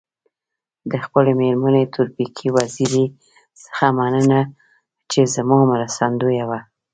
[0.91, 3.05] د خپلي مېرمني تورپیکۍ وزيري
[3.63, 4.39] څخه مننه
[5.11, 6.59] چي زما مرستندويه وه.